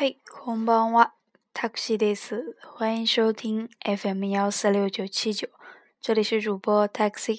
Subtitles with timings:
[0.00, 1.12] 嘿，こんばんは、
[1.52, 2.56] タクシーです。
[2.62, 5.48] 欢迎收听 FM 幺四六九七九，
[6.00, 7.38] 这里是主播 Taxi。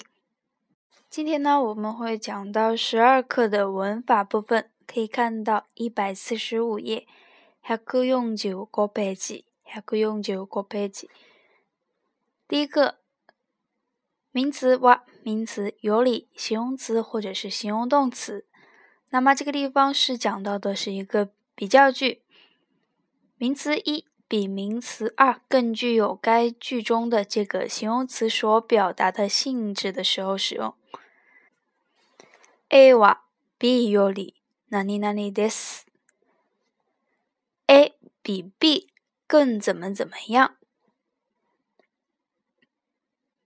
[1.10, 7.06] 今天呢，我们会讲到十二课的文法部分，可以看到一百四十五页，
[7.62, 11.08] 百四十五个ページ，百四十五个ページ。
[12.48, 12.98] 第一个
[14.32, 18.46] 名词哇，名词有理，形容词或者是形容动词。
[19.10, 22.21] 那么这个地方是讲到的是一个比较句，
[23.36, 30.74] 名词一比名词二更具有该句中的这个形容词所表达的性质的时候使用。
[32.68, 33.20] A は
[33.58, 34.34] B より
[34.70, 35.86] 何々です。
[37.66, 38.88] A 比 B
[39.26, 40.56] 更怎么怎么样？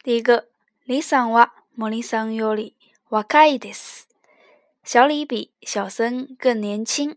[0.02, 0.48] 第一个，
[0.86, 2.74] 李さんは森さんより
[3.08, 4.08] 若いです。
[4.82, 7.16] 小李比小森更年轻。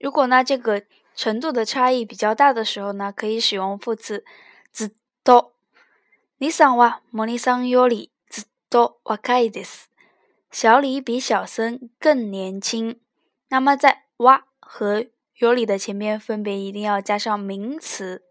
[0.00, 0.82] 如果呢这个
[1.14, 4.24] 程度的差异比较大的时候呢，可以使用副词
[4.72, 4.92] ずっ
[5.24, 5.52] と。
[6.38, 9.90] 李さんは森さんよりずっと若いです。
[10.50, 13.00] 小李比小森更年轻。
[13.48, 15.06] 那么在哇和
[15.38, 18.22] より的前面分别一定要加上名词。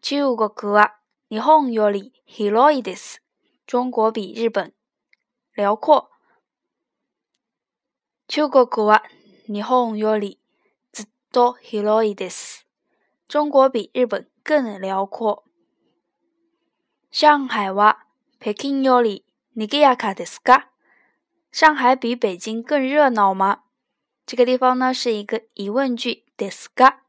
[0.00, 0.96] 中国は
[1.28, 3.22] 日本より広いです。
[3.66, 4.72] 中国比日本。
[5.54, 6.08] 辽阔。
[8.26, 9.02] 中国は
[9.46, 10.38] 日本より
[10.92, 12.66] ずっと広いです。
[13.28, 15.44] 中国比日本更辽阔。
[17.10, 18.04] 上海は
[18.40, 19.24] 北京より
[19.56, 20.68] 賑やかですか？
[21.52, 23.64] 上海比北京更热闹吗？
[24.24, 27.00] 这个地方呢是一个疑问句，ですか？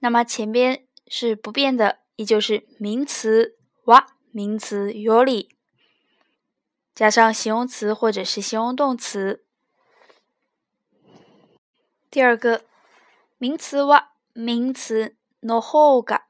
[0.00, 5.48] 那么前边是不变的，依旧是名词は，名词より。
[6.94, 9.44] 加上形容词或者是形容动词。
[12.12, 12.64] 第二个
[13.38, 16.22] 名词哇，名词 no hoga，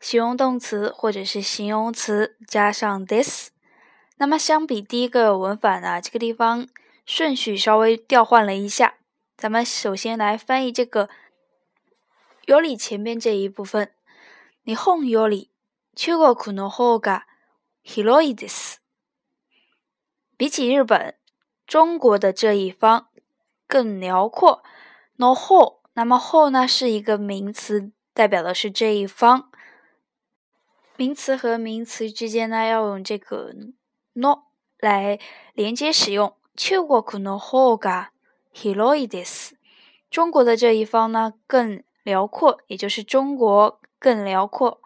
[0.00, 3.50] 形容动词或者是形容词加上 this。
[4.16, 6.68] 那么相比第一个文法呢，这个地方
[7.06, 8.94] 顺序稍微调换了一下。
[9.36, 11.08] 咱们首先来翻译这个
[12.44, 13.90] 有理前面这一部分。
[14.64, 15.48] 日本より
[15.94, 17.22] 中国の方が
[17.82, 18.80] 広いです。
[20.36, 21.14] 比起日本，
[21.66, 23.08] 中国的这一方
[23.66, 24.62] 更辽阔。
[25.16, 29.50] no 后，那么后呢是一个名词，代表的是这一方。
[30.96, 33.54] 名词和名词之间呢要用这个
[34.14, 34.44] no
[34.78, 35.18] 来
[35.54, 36.34] 连接使用。
[36.56, 38.10] 中国の方が
[38.52, 39.54] 広いです。
[40.10, 44.82] 中国的这一方呢更辽阔，也就是中国更辽阔。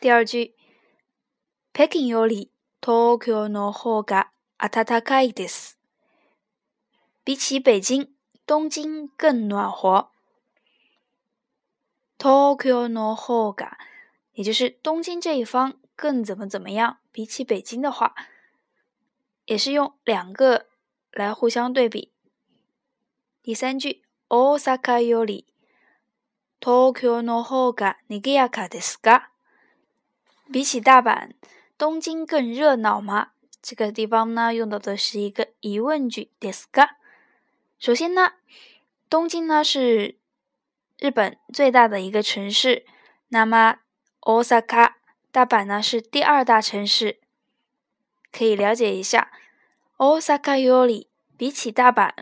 [0.00, 0.54] 第二句，
[1.72, 2.50] 北京より
[2.82, 5.78] 東京の方が暖かいです。
[7.24, 8.08] 比起北京，
[8.46, 10.10] 东京更暖和。
[12.18, 13.78] 東京の方が，
[14.32, 16.98] 也就是东京这一方更怎么怎么样？
[17.12, 18.14] 比起北京的话，
[19.44, 20.66] 也是用两个
[21.12, 22.12] 来互相对比。
[23.42, 25.46] 第三句，大阪より
[26.60, 29.28] 東京の方が賑やかですか？
[30.52, 31.30] 比起大阪。
[31.76, 33.28] 东京更热闹吗？
[33.62, 36.96] 这个地方呢，用到的是一个疑问句ですか？
[37.82, 38.32] 首先呢，
[39.08, 40.18] 东京呢是
[40.98, 42.84] 日本最大的一个城市，
[43.28, 43.78] 那么
[44.20, 44.92] 大阪
[45.30, 47.20] 大阪呢是第二大城市，
[48.32, 49.30] 可以了解一下。
[49.96, 52.12] 大阪より比起大阪，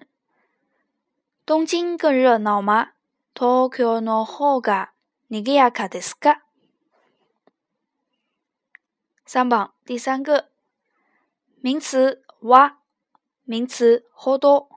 [1.45, 2.93] 东京更热闹吗？
[3.35, 4.93] 東京の方が
[5.31, 6.41] 賑やかですか？
[9.27, 10.51] 三榜第三个
[11.61, 12.79] 名词哇，
[13.45, 14.69] 名词好多，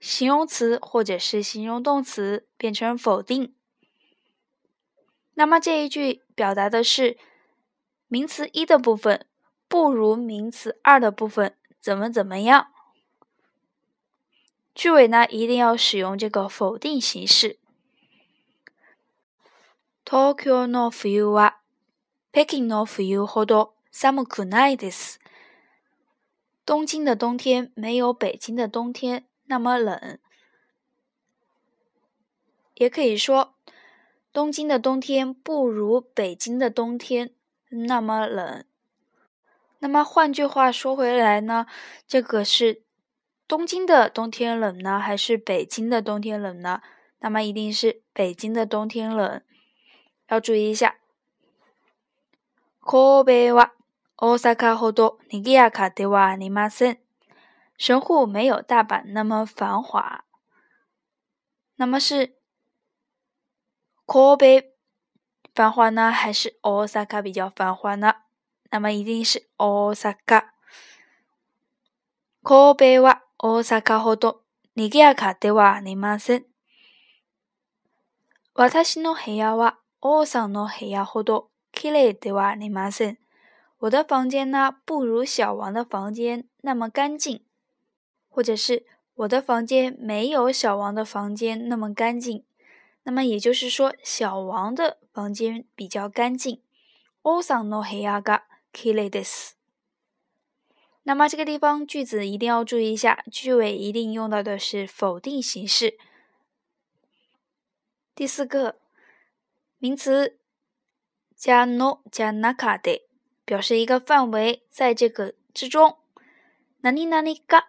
[0.00, 3.54] 形容词或者是形容动词变成否定。
[5.34, 7.18] 那么这一句表达的是
[8.08, 9.26] 名词一的部分
[9.68, 12.68] 不如名词二的部分怎么怎么样？
[14.74, 17.58] 句尾呢一定要使用这个否定形式。
[20.04, 21.60] 東京の冬は。
[22.32, 25.18] 北京の冬ほど寒くないです。
[26.66, 30.18] 东京的冬天没有北京的冬天 那么冷。
[32.74, 33.54] 也可以说，
[34.32, 37.32] 东京的冬天不如北京的冬天
[37.68, 38.64] 那么冷。
[39.78, 41.66] 那么换句话说回来呢，
[42.06, 42.82] 这个是
[43.46, 46.82] 东京的冬天冷呢，还是北京的冬天冷呢？
[47.20, 49.40] 那么一定是北京的冬天冷。
[50.28, 50.96] 要注意一下。
[52.80, 53.72] 神戸は
[54.16, 56.98] 大阪ほど賑やかではありません。
[57.80, 60.24] 神户没有大阪那么繁华。
[61.76, 62.36] 那么是
[64.06, 64.64] 神戸
[65.54, 68.14] 繁华呢，还是大阪比较繁华呢？
[68.70, 70.44] 那么一定是大阪。
[72.42, 74.42] 神戸は大阪ほど
[74.76, 76.44] 賑やかではありません。
[78.54, 83.18] 私の部屋は大阪の部屋ほど綺麗ではありません。
[83.78, 87.44] 我的房间呢，不如小王的房间那么干净，
[88.30, 92.44] 或者是我的房间没有小王的房间那么干净。
[93.04, 96.60] 那么也就是说，小王的房间比较干净。
[97.22, 98.42] 大阪の部屋が
[98.72, 99.52] 綺麗です。
[101.04, 105.96] 那么这个地方句子一定要注意一下，句尾一定用到的是否定形式。
[108.14, 108.80] 第四个
[109.78, 110.38] 名词
[111.36, 113.06] 加 no 加 naka 的，
[113.44, 115.98] 表示一个范围，在这个之中。
[116.80, 117.64] 哪里哪里が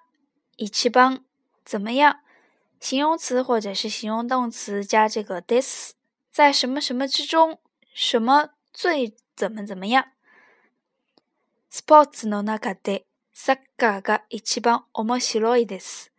[0.62, 1.24] 一番
[1.64, 2.20] 怎么样？
[2.80, 5.94] 形容词或者是形容动词加这个 this，
[6.32, 7.60] 在什么什么之中，
[7.94, 10.12] 什么最怎么怎么样？
[11.72, 13.04] Sports no naka で。
[13.40, 16.10] サッカーが一番面白いです。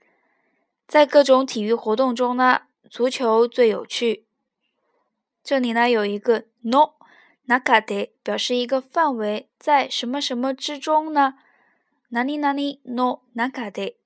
[0.86, 4.24] 在各种体育活动中呢，足球最有趣。
[5.42, 6.94] 这里呢有一个 no
[7.48, 11.34] 中で表示一个范围，在什么什么之中呢？
[12.10, 13.96] 哪里哪里 no 中で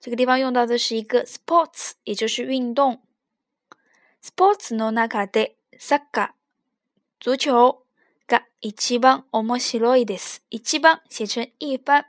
[0.00, 3.02] 这个地方用到的是一个 sports，也就是运动。
[4.22, 6.30] sports の中でサッカー
[7.20, 7.82] 足球
[8.26, 10.42] が一番面白いです。
[10.50, 12.06] 一番写成一番。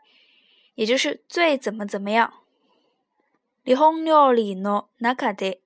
[0.75, 2.33] 也就是最怎么怎么样。
[3.63, 5.61] 日本料理の中で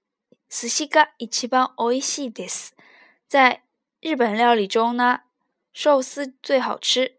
[0.50, 2.75] 寿司が一番美味しいです。
[3.28, 3.63] 在
[4.01, 5.22] 日本料理中呢，
[5.74, 7.18] 寿司最好吃。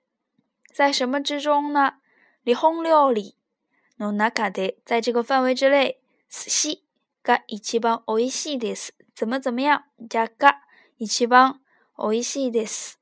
[0.73, 1.97] 在什么之中呢？
[2.45, 3.36] 日本料理
[3.99, 5.99] の中で在这个范围之内，
[6.29, 6.83] 寿司
[7.23, 8.95] が一番美味しいです。
[9.15, 9.83] 怎么怎么样？
[10.09, 10.61] 加が
[10.99, 11.61] 一番
[11.97, 12.99] 美味しいです。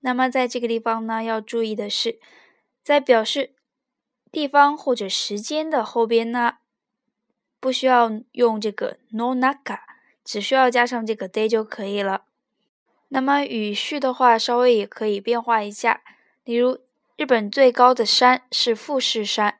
[0.00, 2.18] 那么在这个地方呢，要注意的是，
[2.82, 3.54] 在表示。
[4.30, 6.58] 地方或者时间的后边呢，
[7.58, 9.78] 不需要用这个 no naka，
[10.22, 12.26] 只需要加上这个 day 就可以了。
[13.08, 16.02] 那么语序的话，稍微也可以变化一下。
[16.44, 16.80] 例如，
[17.16, 19.58] 日本最高的山是富士山。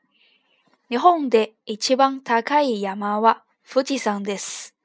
[0.94, 4.76] 日本で一番高い山は富士山です。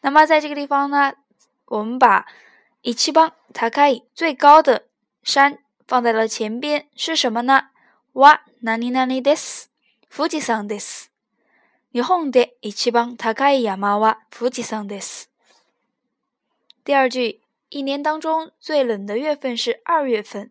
[0.00, 1.12] 那么在这个地方呢，
[1.66, 2.24] 我们把
[2.80, 4.86] 一番高い最高的
[5.22, 7.68] 山放在了前边，是什么呢？
[8.14, 9.68] は何々です。
[10.08, 11.10] 富士山です。
[11.92, 15.30] 日本で一番高い山は富士山です。
[16.82, 20.50] 第二句，一年当中最冷的月份是二月份。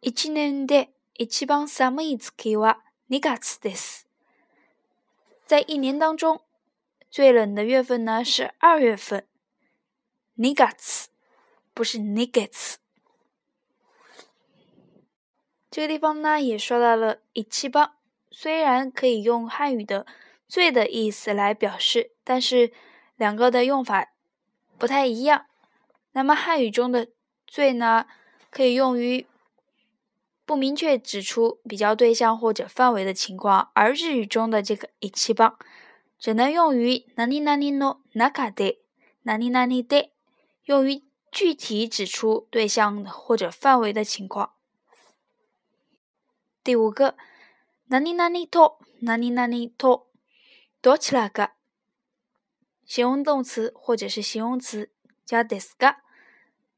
[0.00, 2.78] 一年で一番寒い月は
[3.12, 4.04] 二月です。
[5.44, 6.42] 在一年当中，
[7.10, 9.26] 最冷的月份呢是二月份。
[10.36, 10.54] 二月，
[11.74, 12.50] 不是二月。
[15.68, 17.96] 这个地方呢，也说到了一七八，
[18.30, 20.06] 虽然可以用汉语的
[20.46, 22.72] “最”的意思来表示，但是
[23.16, 24.12] 两个的用法
[24.78, 25.46] 不太一样。
[26.12, 27.08] 那么汉语中的
[27.44, 28.06] “最”呢，
[28.50, 29.26] 可以用于
[30.49, 35.57] 不明确指出比较对象或者范围的情况，而日语中的这个一七八，
[36.19, 38.77] 只能用于哪里哪里の中で、
[39.23, 40.11] 哪里哪里で，
[40.65, 44.53] 用于具体指出对象或者范围的情况。
[46.63, 47.15] 第五个，
[47.89, 50.07] 何々と何々と
[50.81, 51.51] どちらか，
[52.85, 54.91] 形容动词或者是形容词
[55.25, 55.97] 加ですか，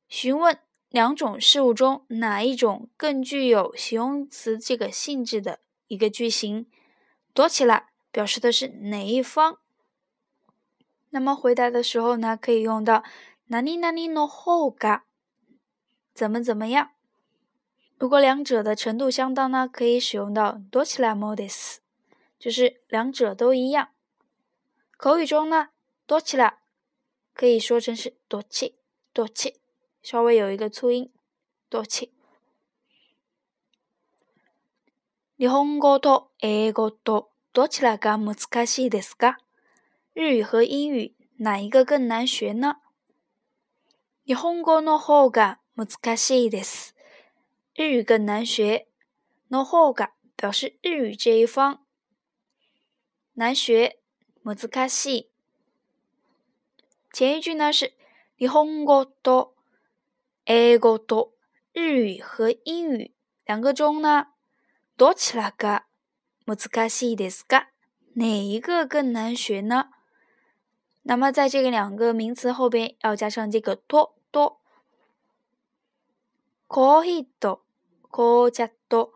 [0.07, 0.57] 询问
[0.91, 6.65] 两种事物中哪一种更具有形容词这个性质的一个句型。
[7.33, 9.59] どちら表示的是哪一方。
[11.09, 13.03] 那么回答的时候呢，可以用到
[13.49, 15.03] 何々の方が
[16.13, 16.91] 怎么怎么样。
[17.97, 21.77] 如果两者的程度相当呢，可以使用到どちらもです，
[22.39, 23.89] 就是两者都一样。
[24.97, 25.69] 口语中呢，
[26.07, 26.59] どちら
[27.33, 28.73] 可以说成是どち、
[29.13, 29.55] どち，
[30.01, 31.09] 稍微有一个促音，
[31.69, 32.11] どち。
[35.37, 39.37] 日本語と英語とどちらが難しいですか？
[40.15, 42.77] 日语和英语哪一个更难学呢？
[44.25, 46.95] 日本語の方が難しいです。
[47.75, 48.87] 日语更难学，
[49.49, 51.79] no hoga 表示日语这一方
[53.35, 53.99] 难学，
[54.43, 55.29] 難しい。
[57.11, 57.93] 前一句呢是
[58.37, 59.50] 日本語と
[60.45, 61.33] 英語と
[61.73, 63.13] 日语和英语
[63.45, 64.27] 两个中呢，
[64.97, 65.85] どちらが
[66.45, 67.67] 難しいですか？
[68.15, 69.89] 哪一个更难学呢？
[71.03, 74.59] 那么在这个两个名词后边要加上这个多多。
[76.67, 77.63] コーヒーと
[78.11, 79.13] 紅茶と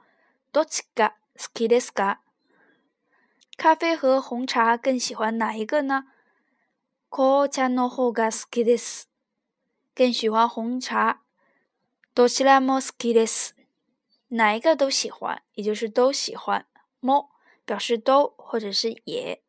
[0.53, 2.19] どっちが好きですか？
[3.57, 6.05] 咖啡和红茶更喜欢哪一个呢？
[7.09, 9.09] 紅茶の方が好きです。
[9.95, 11.21] 更喜欢红茶。
[12.13, 13.55] どちらも好きです。
[14.29, 16.65] 哪一个都喜欢，也就是都喜欢。
[17.01, 17.29] も
[17.65, 19.41] 表示都或者是也。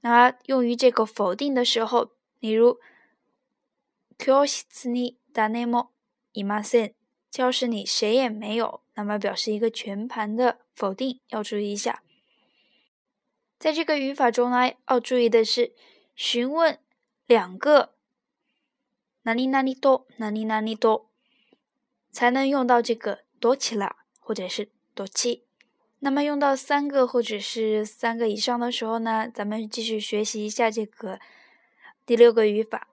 [0.00, 2.78] 那用于这个否定的时候，例如
[4.18, 5.90] 教室に誰も
[6.32, 6.94] いません。
[7.30, 12.02] 教室里谁也没有，那么表示一个全盘的否定，要注意一下。
[13.58, 15.72] 在这个语法中呢，要注意的是
[16.14, 16.78] 询问
[17.26, 17.94] 两个
[19.27, 21.09] 哪里哪里多哪里哪里多，
[22.11, 25.43] 才能用到这个多起来或者是多起。
[25.99, 31.19] 那么用到三个或者是三个以上的时候呢，咱们继续学习一下这个
[32.05, 32.87] 第六个语法。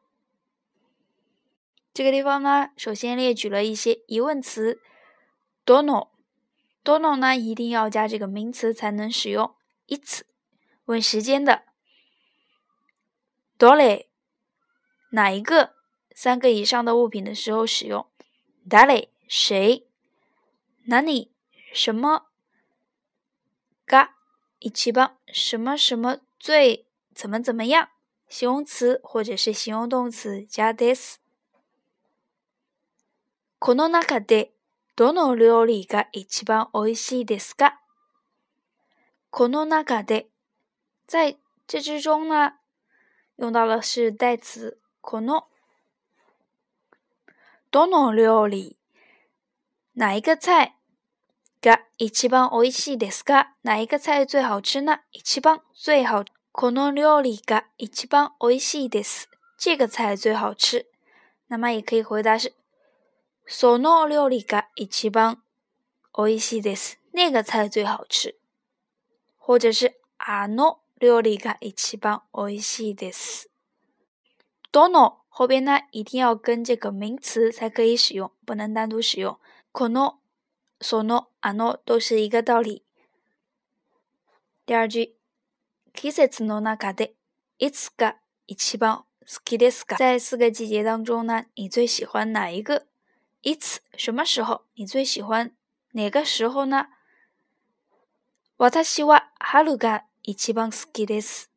[1.92, 4.80] 这个地方呢，首先列举了一些疑问词
[5.64, 9.54] ，dono，dono 呢一定要加这个名词才能使用。
[9.86, 10.26] 一次
[10.86, 11.62] 问时间的
[13.56, 14.10] 多嘞
[15.10, 15.73] 哪一个
[16.13, 18.05] 三个以上的物品的时候使用？
[18.67, 19.85] dale 谁？
[20.85, 21.31] 哪里
[21.73, 22.25] 什么？
[23.85, 24.15] 嘎，
[24.59, 27.89] 一起帮什么什么最怎么怎么样？
[28.27, 31.19] 形容词或者是形容动词加 this。
[33.59, 34.51] この中で
[34.95, 37.79] どの料理が一番美味しいですか？
[39.31, 40.27] この中で，
[41.07, 42.59] 在这之中呢，
[43.37, 45.45] 用到了是代词この。
[47.73, 48.77] どの料理，
[49.95, 50.73] 哪一个菜？
[51.61, 53.47] が一番美味しいですか？
[53.63, 55.01] 哪一个菜最好吃呢？
[55.11, 56.23] 一番最好。
[56.51, 59.29] この料理が一番美味しいです。
[59.57, 60.87] 这个菜最好吃。
[61.47, 62.53] 那么也可以回答是
[63.45, 65.41] その料理が一番
[66.15, 66.99] 美味しいです。
[67.11, 68.39] 那个菜最好吃。
[69.37, 73.49] 或者是あの料理が一番美味しいです。
[74.71, 79.39] どの 后边呢一定要跟这个名词才可以使用，不能单独使用。
[79.71, 80.15] この
[80.81, 82.83] その、あの都是一个道理。
[84.65, 85.15] 第二句、
[85.93, 87.13] 季節の中で
[87.57, 88.15] いつが
[88.47, 89.97] 一番好きですか？
[89.97, 92.85] 在四个季节当中呢，你最喜欢哪一个？
[93.41, 94.61] いつ什么时候？
[94.75, 95.51] 你最喜欢
[95.91, 96.87] 哪个时候呢？
[98.57, 101.49] 私は春が一番好きです。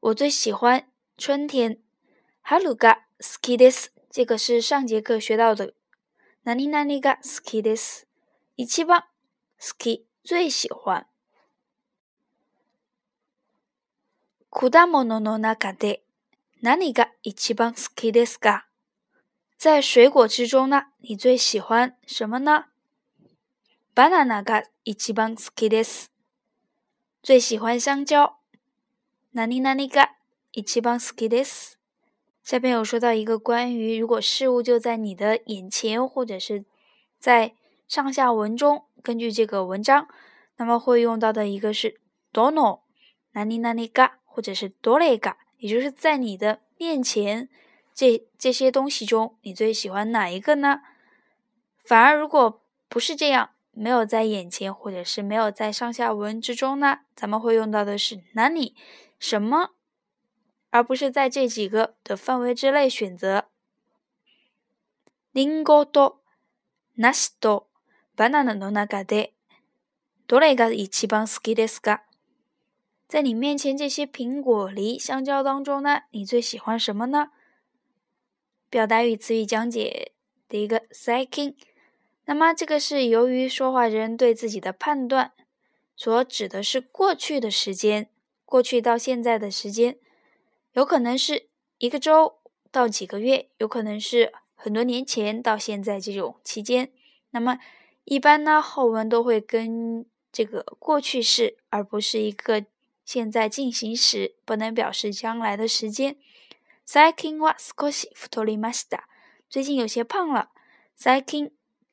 [0.00, 0.86] 我最喜欢
[1.16, 1.78] 春天。
[2.42, 3.92] 春が好きです。
[4.10, 5.74] 这个是上节课学到的。
[6.44, 8.06] 何々が好きです。
[8.56, 9.02] 一番
[9.58, 11.06] 好き、最喜欢。
[14.50, 16.02] 果物の中で
[16.62, 18.62] 何が一番好きですか？
[19.58, 22.64] 在水果之中呢，你最喜欢什么呢？
[23.94, 26.10] バナナが一番好きです。
[27.22, 28.36] 最喜欢香蕉。
[29.34, 30.14] 何々が
[30.52, 31.78] 一番好きです。
[32.43, 36.65] 下边有说到一个关于，如果事物就在你的眼前，或者是
[37.17, 37.55] 在
[37.87, 40.07] 上下文中，根据这个文章，
[40.57, 42.01] 那么会用到的一个是
[42.33, 42.81] dono，
[43.31, 47.47] 哪里哪里嘎，或者是 dole 嘎，也就是在你的面前，
[47.93, 50.81] 这这些东西中，你最喜欢哪一个呢？
[51.85, 58.75] 反而如果不是这样，没有在眼前，或者是没有在上下文之中呢，咱们会用到的是哪里
[59.17, 59.72] 什么？
[60.72, 63.46] 而不是在这几个的范围之内选择。
[65.34, 66.20] リンゴと
[66.96, 67.68] 梨と
[68.16, 69.34] バナナの中で
[70.26, 72.00] どれが一番好きですか？
[73.08, 77.30] 在你面前这些苹果、梨、香蕉当中呢，你最喜欢什么呢？
[78.68, 80.12] 表达与词语讲解
[80.48, 81.56] 第一个最近，
[82.26, 85.32] 那么这个是由于说话人对自己的判断，
[85.96, 88.10] 所指的是过去的时间，
[88.44, 89.98] 过去到现在的时间。
[90.72, 92.38] 有可能是一个周
[92.70, 96.92] 到几个月，有可能是很多年前到现在这种期间。
[97.30, 97.58] 那么
[98.04, 102.64] 一般呢，后文都会跟这个过去式，而不是一个
[103.04, 106.16] 现在进行时，不能表示将来的时间。
[106.84, 109.04] 最近は少し太りました。
[109.50, 110.50] 最近有些胖了。
[110.96, 111.52] 最近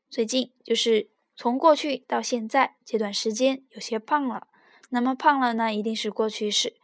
[0.10, 4.48] 最近就是从过去到现在这段时间有些胖了。
[4.90, 6.76] 那么胖了呢，一定是过去式。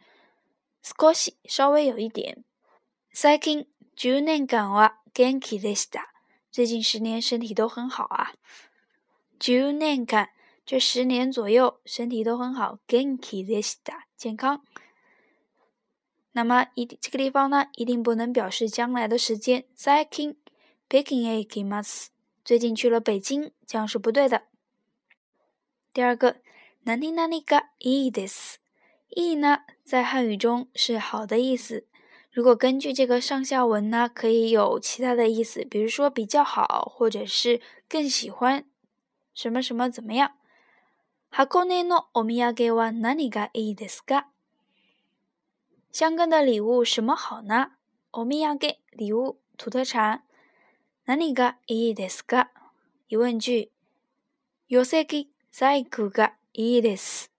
[0.86, 2.44] 少し稍微有一点。
[3.12, 6.12] 最近十年間は元気でした。
[6.50, 8.32] 最近十年身体都很好啊。
[9.38, 10.28] 十年間
[10.64, 14.62] 这十年左右身体都很好，genki deshita，健康。
[16.32, 19.64] 那么一这个地方呢，一定不能表示将来的时间。
[19.76, 20.36] Saikin
[20.88, 22.06] Peking e kimas，
[22.44, 24.44] 最近去了北京，这样是不对的。
[25.92, 26.36] 第二个，
[26.84, 28.10] nani nani ga i
[29.10, 31.86] des，i 呢，在汉语中是好的意思。
[32.30, 38.64] 如果根据这个上下文呢，可以有其他的意思，比如说比较好，或者是更喜欢
[39.34, 40.32] 什么什么怎么样。
[41.30, 44.26] 箱根のお土産は何がいいですか？
[45.90, 47.72] 香根的礼物什么好呢？
[48.12, 48.58] お土産
[48.92, 50.22] 礼物土特产。
[51.04, 52.48] 何がいいですか？
[53.08, 53.70] 疑问句。
[54.68, 57.30] 寄木細工がいいです。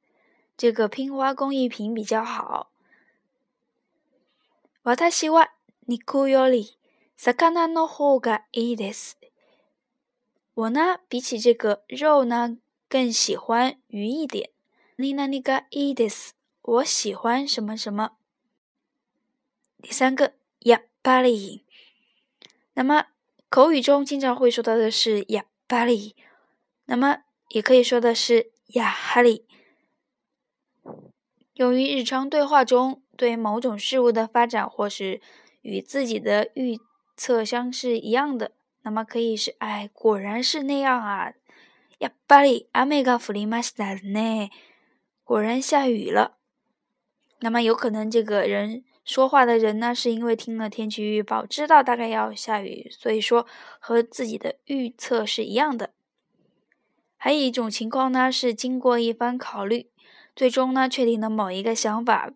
[0.58, 2.72] 这个拼花工艺品比较好。
[4.84, 5.54] 私は
[5.88, 6.78] 肉より
[7.18, 9.18] 魚の方がいいです。
[10.56, 12.58] 我呢，比起这个肉呢，
[12.90, 14.52] 更喜欢鱼一点。
[14.98, 16.36] 何々がいいです。
[16.62, 18.12] 我喜欢什么什么。
[19.82, 21.64] 第三个，やっぱり。
[22.76, 23.08] 那么
[23.50, 26.16] 口语中经常会说到的是やっぱり，
[26.86, 29.44] 那么也可以说的是やはり。
[31.58, 35.22] 用于日常对话中，对某种事物的发展或是
[35.62, 36.80] 与自己的预
[37.16, 41.34] 测相是一样的，那么可以是哎，果然是那样啊。
[42.00, 44.50] やっぱり雨が降りましたね。
[45.24, 46.38] 果然下雨了。
[47.40, 48.84] 那么有可能这个人。
[49.06, 53.46] 说话的人呢，是因为听了天气预报，知道大概要下雨，所以说
[53.78, 55.92] 和自己的预测是一样的。
[57.18, 59.88] 还有一种情况呢，是经过一番考虑，
[60.38, 62.32] 最终呢确定了某一个想法，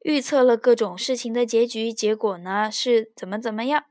[0.00, 3.84] 预测了各种事情的结局，结果呢是怎么怎么样。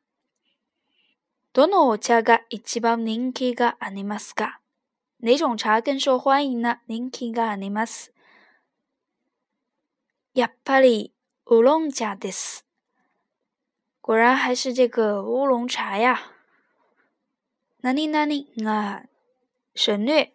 [1.54, 4.60] どのお茶が一番人気がありますか？
[5.20, 6.80] 哪种茶更受欢迎呢？
[6.88, 8.14] 人気があります。
[10.34, 11.12] やっぱり
[11.46, 12.64] 乌龙茶です。
[14.00, 16.32] 果然还是这个乌龙茶呀。
[17.82, 19.04] 哪里哪里啊？
[19.76, 20.32] 省略。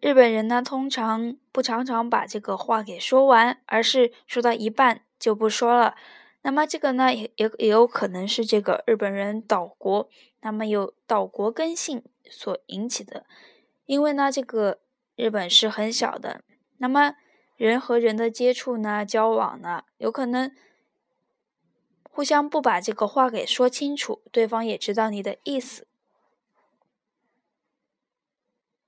[0.00, 5.94] 日本人呢，通常不常常把这个话给说完，而是说到一半就不说了。
[6.42, 10.08] 那么这个呢，也也也有可能是这个日本人岛国，
[10.40, 13.26] 那么有岛国根性所引起的。
[13.86, 14.78] 因为呢，这个
[15.16, 16.42] 日本是很小的，
[16.78, 17.14] 那么。
[17.56, 20.54] 人和人的接触呢，交往呢，有可能
[22.08, 25.87] 互相不把这个话给说清楚，对方也知道你的意思。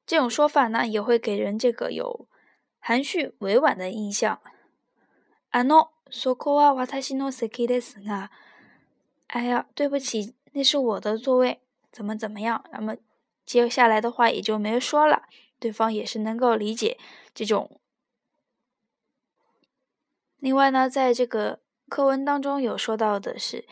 [0.09, 2.27] 这种说法呢，也会给人这个有
[2.79, 4.39] 含蓄委婉的印象。
[5.51, 8.29] あの、そこは私の席ですが、
[9.27, 12.63] 哎呀，对不起，那是我的座位，怎么怎么样？
[12.71, 12.95] 那么
[13.45, 15.23] 接下来的话也就没说了，
[15.59, 16.97] 对方也是能够理解
[17.33, 17.79] 这种。
[20.39, 23.65] 另外呢，在这个课文当中有说到的是，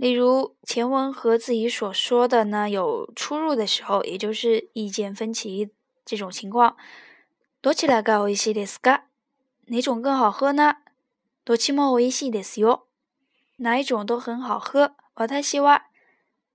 [0.00, 5.70] 例如前文和自己所说的呢有出入的时候，也就是意见分歧
[6.04, 6.76] 这种情况。
[7.62, 9.04] どちらが美味しいですか？
[9.66, 10.76] 哪种更好喝呢？
[11.44, 12.86] どちも美味しいですよ。
[13.58, 14.94] 哪一种都很好喝。
[15.14, 15.86] 私は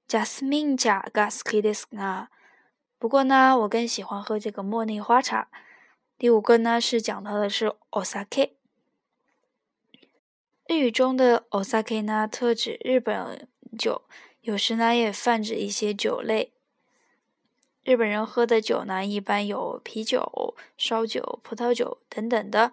[0.08, 2.30] ジャスミン茶が好きですが。
[3.00, 5.48] 不过呢，我更喜欢喝这个茉莉花茶。
[6.20, 8.52] 第五个呢是讲到的是 osake。
[10.69, 13.49] 日语中的 osake 呢，特指日本
[13.79, 14.03] 酒，
[14.41, 16.53] 有时呢也泛指一些酒类。
[17.85, 22.73] 日本人喝的酒呢，一般有啤酒、烧酒、葡萄酒等等的。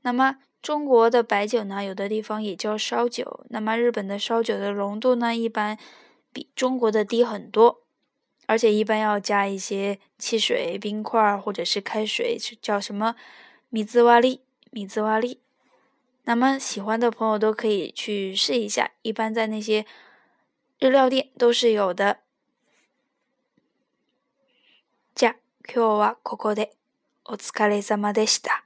[0.00, 3.44] 那么中国的白酒呢，有的地方也叫烧酒。
[3.50, 5.78] 那么日本的烧酒的浓度呢，一般
[6.32, 7.82] 比中国的低很多，
[8.46, 13.14] 而且一般要加一些汽水、冰块或者是开水，叫什么
[13.68, 15.42] 米兹瓦利、米兹瓦利。
[16.25, 19.85] 那么喜欢的朋友都可以去试一下，一般在那些
[20.79, 22.19] 日料店都是有的。
[25.15, 25.35] じゃ
[25.67, 26.75] 今日はここで
[27.25, 28.63] お疲れ様でした。